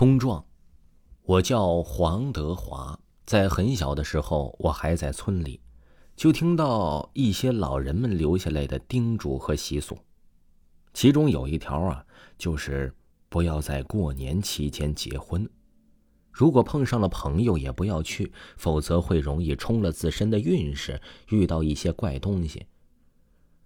[0.00, 0.42] 冲撞，
[1.24, 2.98] 我叫黄德华。
[3.26, 5.60] 在很小的时候，我还在村里，
[6.16, 9.98] 就听到一些老人们留下来的叮嘱和习俗。
[10.94, 12.06] 其中有一条啊，
[12.38, 12.90] 就是
[13.28, 15.46] 不要在过年期间结婚。
[16.32, 20.98] 如果碰上了朋友，也不要去，否则会容易冲了自身的运势，
[21.28, 22.64] 遇到一些怪东西。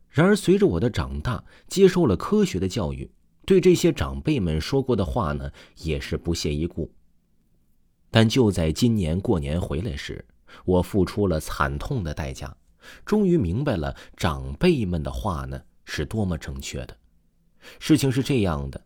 [0.09, 3.09] 然而，随着我的长大，接受了科学的教育。
[3.46, 5.50] 对这些长辈们说过的话呢，
[5.82, 6.90] 也是不屑一顾。
[8.11, 10.25] 但就在今年过年回来时，
[10.64, 12.57] 我付出了惨痛的代价，
[13.04, 16.96] 终于明白了长辈们的话呢是多么正确的。
[17.79, 18.80] 事情是这样的：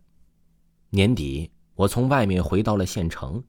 [0.89, 3.43] 年底，我从外面回到了县城，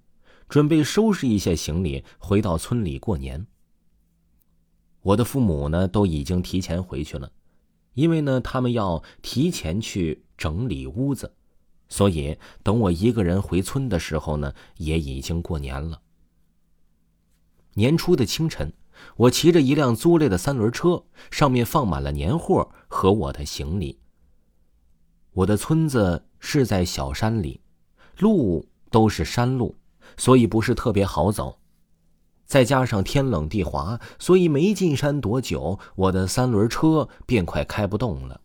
[0.49, 3.47] 准备收拾一下行李，回到村里过年。
[5.03, 7.33] 我的父母呢都已经提前回去了，
[7.95, 10.25] 因为呢他们要提前去。
[10.41, 11.35] 整理屋子，
[11.91, 16.01] 所以等我一个人回村的时候呢，也已经过年了。
[17.75, 18.73] 年初的清晨，
[19.17, 24.01] 我骑着一辆租来的三轮车，上面放满了年货和我的行李。
[25.33, 27.61] 我的村子是在小山里，
[28.19, 29.77] 路都是山路，
[30.17, 31.59] 所以不是特别好走。
[32.47, 38.41] 再加上天冷地滑，所以没进山多久，我的三轮车便快开不动了。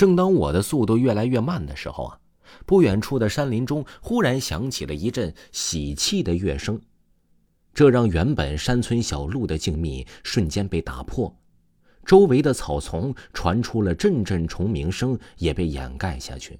[0.00, 2.18] 正当我的速度越来越慢的时候啊，
[2.64, 6.80] 不远处的山林中忽然响起了一阵喜气的乐声，
[7.74, 11.36] 这让原本山村小路的静谧瞬间被打破，
[12.06, 16.58] 周围的草丛传出了阵阵虫鸣声，也被掩盖下去。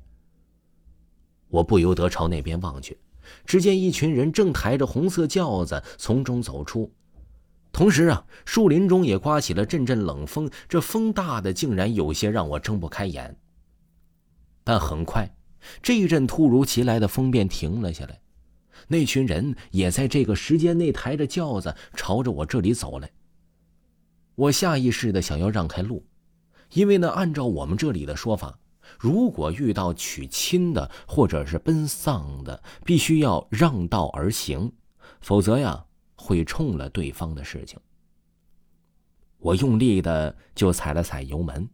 [1.49, 2.99] 我不由得朝那边望去，
[3.47, 6.93] 只见一群人正抬着红色轿子从中走出。
[7.73, 13.37] 同时啊，树林中也刮起了阵阵冷风，这风大的竟然有些让我睁不开眼。
[14.65, 15.29] 但很快，
[15.81, 18.21] 这一阵突如其来的风便停了下来，
[18.89, 23.11] 那群人也在这个时间内抬着轿子朝着我这里走来。
[24.35, 26.05] 我下意识的想要让开路，
[26.73, 28.59] 因为呢，按照我们这里的说法，
[28.99, 34.73] 如果遇到娶亲的或者是奔丧的，必须要让道而行，
[35.21, 35.85] 否则呀。
[36.21, 37.79] 会冲了对方的事情。
[39.39, 41.69] 我用力的就踩了踩油门，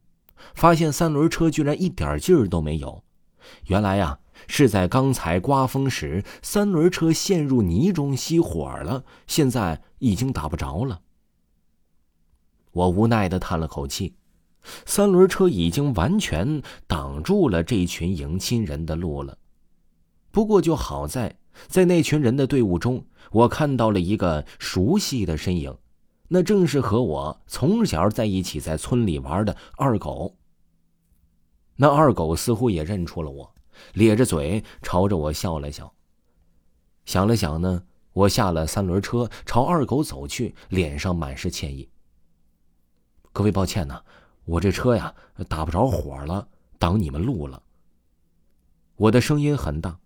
[0.55, 3.03] 发现三轮车居然一点劲儿都没有。
[3.67, 11.03] 原来呀，是在刚才刮风时，三轮车陷入泥中熄火了，现在已经打不着了。
[12.71, 14.15] 我无奈的叹了口气，
[14.85, 19.37] 三轮车已经完全挡住了这群迎亲人的路了。
[20.31, 21.37] 不过就好在。
[21.69, 25.77] 在那群人的队伍中，我看到了一个熟悉的身影，
[26.29, 30.37] 那正是和我从小在一起在村里玩的二狗。
[31.77, 33.55] 那二狗似乎也认出了我，
[33.95, 35.93] 咧着嘴朝着我笑了笑。
[37.05, 41.89] 想了想呢，我下了三轮车，朝二狗走去，脸上满是歉意
[43.33, 44.03] ：“各位，抱歉呐，
[44.45, 45.15] 我这车呀
[45.49, 47.63] 打不着火了，挡你们路了。”
[48.97, 49.99] 我的声音很大。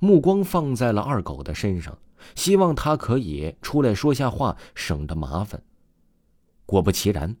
[0.00, 1.98] 目光放在了二狗的身上，
[2.34, 5.62] 希望他可以出来说下话，省得麻烦。
[6.66, 7.36] 果不其然，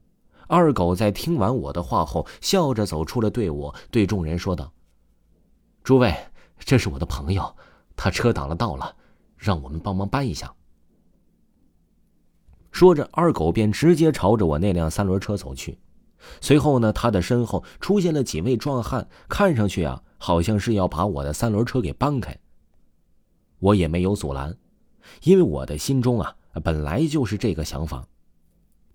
[0.46, 4.72] 二狗在听完我的话后，笑着走出了队伍，对众人说道
[5.82, 6.14] ：“诸位，
[6.58, 7.56] 这是我的朋友，
[7.96, 8.94] 他车挡了道了，
[9.36, 10.52] 让我们帮忙搬一下。”
[12.70, 15.78] 说着，二狗便直接朝着我那辆三轮车走去。
[16.40, 20.02] 随后呢，他的身后出现了几位壮汉，看上去啊。
[20.24, 22.34] 好像是要把我的三轮车给搬开，
[23.58, 24.56] 我也没有阻拦，
[25.24, 28.02] 因为我的心中啊本来就是这个想法。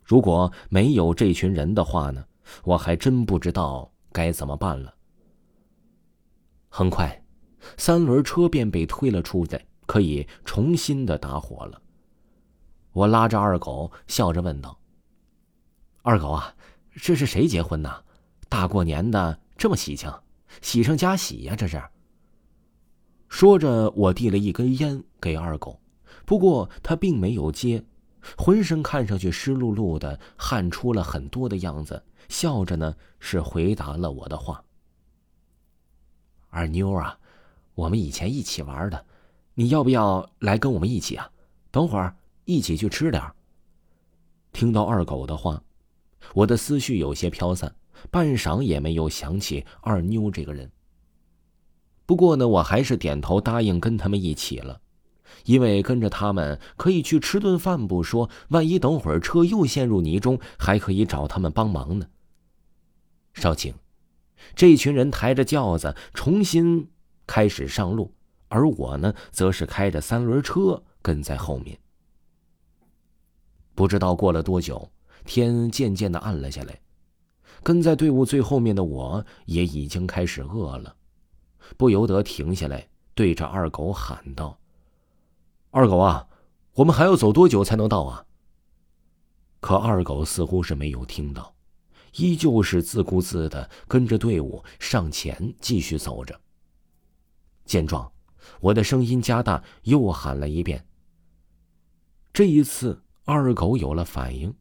[0.04, 2.26] 如果没有这群人的话呢，
[2.64, 4.92] 我还真不知道该怎么办了。
[6.68, 7.24] 很快，
[7.78, 11.80] 三轮车便被推了出来，可以重新的打火了。
[12.92, 14.76] 我拉着二狗，笑着问道
[16.02, 16.56] ：“二狗啊，
[16.96, 18.04] 这是谁结婚呢？
[18.50, 20.12] 大过年的这么喜庆。”
[20.62, 21.56] 喜上加喜呀！
[21.56, 21.82] 这是。
[23.28, 25.80] 说着，我递了一根烟给二狗，
[26.26, 27.84] 不过他并没有接，
[28.38, 34.64] 浑身看上去湿漉漉的，汗出了很多的样子，笑着呢是回答了我的话。
[36.50, 37.20] 二妞啊，
[37.76, 39.06] 我们以前一起玩的，
[39.54, 41.30] 你要不要来跟我们一起啊？
[41.70, 42.16] 等会儿
[42.46, 43.24] 一起去吃点
[44.52, 45.62] 听到二狗的话，
[46.34, 47.76] 我的思绪有些飘散。
[48.12, 50.72] 半晌也没有想起二妞这个人。
[52.06, 54.82] 不过呢，我还是点头答应跟他们一起了，
[55.46, 62.08] 因为跟着他们可以去吃顿饭不说，万一等会儿车又陷入泥中，还可以找他们帮忙呢。
[63.36, 63.74] 少卿，
[64.56, 66.90] 这群人抬着轿子重新
[67.28, 68.12] 开始上路，
[68.48, 71.78] 而我呢，则是开着三轮车跟在后面。
[73.76, 74.92] 不知道过了多久，
[75.26, 76.80] 天渐渐的暗了下来，
[77.64, 80.96] 跟在队伍最后面的我也已经开始饿了，
[81.78, 84.60] 不由得停下来，对着二狗喊道
[85.72, 86.28] ：“二狗啊，
[86.74, 88.26] 我们还要走多久才能到啊？”
[89.60, 91.54] 可二狗似乎是没有听到，
[92.16, 96.40] 依旧是自顾自的跟着队伍上前继续走着。
[97.66, 98.12] 见状，
[98.62, 100.86] 我的声音加大，又喊了一遍。
[102.34, 103.02] 这一次。
[103.26, 104.52] 二狗有了反应，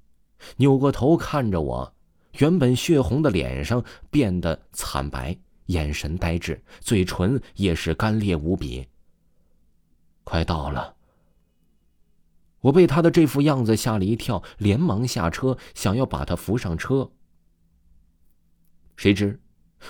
[0.59, 1.95] 扭过头看着我，
[2.39, 5.37] 原本血红的脸上变得惨白，
[5.67, 8.87] 眼神呆滞，嘴唇也是干裂无比。
[10.25, 10.95] 快到了！
[12.61, 17.11] 我被他的这副样子吓了一跳，连忙下车，想要把他扶上车。
[18.97, 19.41] 谁知，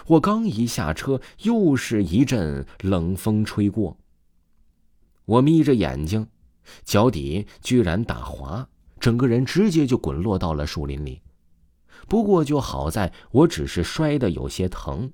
[0.06, 3.96] 我刚一下车，又是一阵冷风吹过。
[5.24, 6.26] 我眯着眼睛。
[6.84, 8.68] 脚底居然打滑，
[9.00, 11.22] 整个人直接就滚落到了树林里。
[12.08, 15.12] 不过就好在我只是摔得有些疼，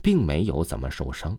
[0.00, 1.36] 并没有怎么受伤。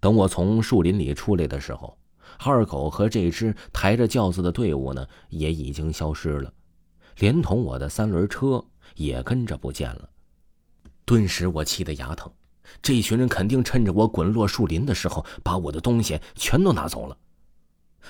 [0.00, 1.98] 等我从树林里出来的时候，
[2.38, 6.52] 二狗和这支抬着轿子的队伍呢，也已经消失了，
[7.18, 8.64] 连同我的三轮车
[8.94, 10.08] 也跟着不见了。
[11.04, 12.32] 顿时我气得牙疼。
[12.82, 17.16] 这群人肯定趁着我滚落树林的时候，把我的东西全都拿走了。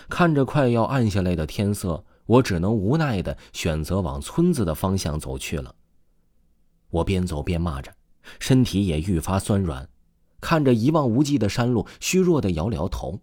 [0.08, 5.75] 看着快要暗下来的天色，我只能无奈的选择往村子的方向走去了。
[6.90, 7.94] 我边走边骂着，
[8.38, 9.88] 身体也愈发酸软，
[10.40, 13.20] 看着一望无际的山路，虚弱的摇了摇头。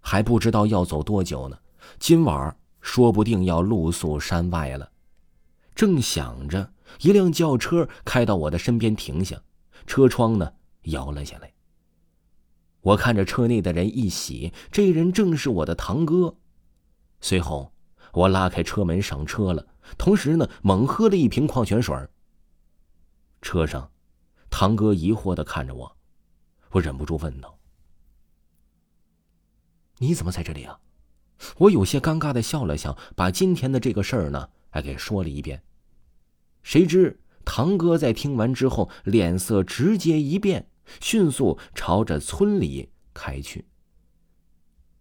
[0.00, 1.58] 还不知道要走多久呢，
[1.98, 4.90] 今晚说不定要露宿山外了。
[5.74, 9.40] 正想着，一辆轿车开到我的身边停下。
[9.86, 10.52] 车窗呢
[10.82, 11.52] 摇了下来。
[12.80, 16.36] 我看着车内的人一喜，这人正是我的堂哥。
[17.22, 17.72] 随后，
[18.12, 19.66] 我拉开车门上车了，
[19.96, 21.96] 同时呢猛喝了一瓶矿泉水。
[23.40, 23.90] 车上，
[24.50, 25.96] 堂哥疑惑的看着我，
[26.72, 27.58] 我忍不住问道
[29.98, 30.78] ：“你怎么在这里啊？”
[31.58, 35.62] 我有些尴尬的笑了笑，把今天的这个事儿呢还给说了一遍。
[36.62, 37.18] 谁知。
[37.44, 40.68] 堂哥在听完之后，脸色直接一变，
[41.00, 43.66] 迅速朝着村里开去。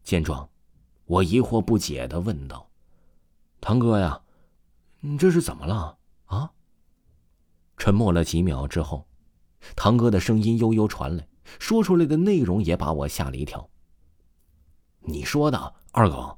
[0.04, 0.50] 见状，
[1.12, 2.70] 我疑惑不解的问道
[3.60, 4.22] ：“堂哥呀，
[5.02, 6.52] 你这是怎么了啊？”
[7.76, 9.06] 沉默了几秒之后，
[9.76, 11.28] 堂哥的声音悠悠传来，
[11.60, 13.70] 说出来的内容也把我吓了一跳。
[15.04, 16.38] “你说的，二狗，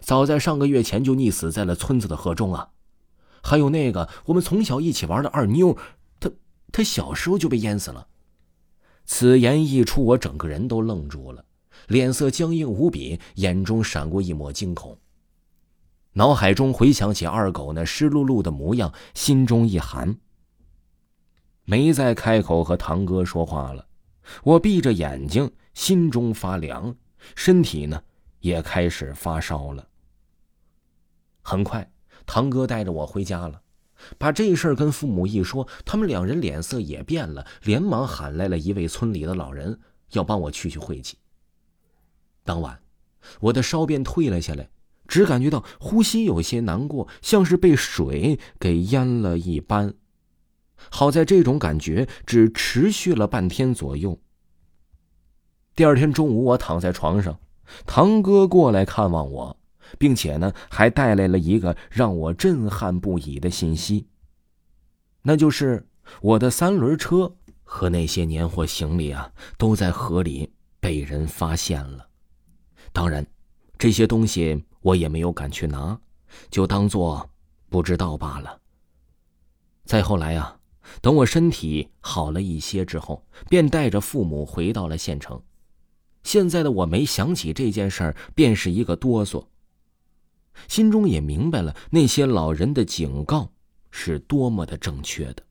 [0.00, 2.72] 早在上个月前就溺死在了村子的河中啊！”
[3.42, 5.74] 还有那个我们从小一起玩的二妞，
[6.20, 6.30] 她
[6.70, 8.08] 她小时候就被淹死了。
[9.06, 11.46] 此言一出，我整个人都愣住了，
[11.88, 14.98] 脸色僵硬无比，眼中闪过一抹惊恐。
[16.12, 20.16] 脑海中回想起二狗那湿漉漉的模样，心中一寒，
[21.64, 23.86] 没再开口和堂哥说话了。
[24.42, 26.96] 我闭着眼睛，心中发凉，
[27.34, 28.02] 身体呢
[28.40, 29.86] 也开始发烧了。
[31.42, 31.90] 很快。
[32.24, 33.62] 堂哥带着我回家了，
[34.18, 39.78] 把这事儿跟父母一说，他们两人脸色也变了，连忙喊来了一位村里的老人，
[40.10, 41.16] 要帮我去去晦气。
[42.46, 42.80] 当晚，
[43.40, 44.70] 我的烧便退了下来，
[45.06, 49.92] 只感觉到呼吸有些难过，像是被水给淹了一般。
[50.90, 54.18] 好在这种感觉只持续了半天左右。
[55.74, 57.38] 第二天中午，我躺在床上，
[57.84, 59.58] 堂哥过来看望我。
[60.00, 64.08] 并且呢，还带来了一个让我震撼不已的信息，
[65.22, 65.86] 那就是
[66.20, 72.05] 我的三轮车和那些年货行李啊，都在河里被人发现了。
[72.96, 73.26] 当然，
[73.76, 76.00] 这些东西我也没有敢去拿，
[76.48, 77.28] 就当做
[77.68, 78.58] 不知道罢了。
[79.84, 80.58] 再后来啊，
[81.02, 85.38] 等我身体好了一些之后，便带着父母回到了县城。
[86.22, 89.44] 现在的我没想起这件事儿，便是一个哆嗦。
[90.66, 93.52] 心中也明白了那些老人的警告
[93.90, 95.42] 是多么的正确的。